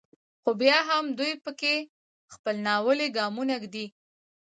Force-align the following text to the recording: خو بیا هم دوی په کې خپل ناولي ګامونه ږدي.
خو 0.41 0.49
بیا 0.61 0.79
هم 0.89 1.05
دوی 1.19 1.33
په 1.43 1.51
کې 1.59 1.75
خپل 2.33 2.55
ناولي 2.67 3.07
ګامونه 3.17 3.55
ږدي. 3.63 3.85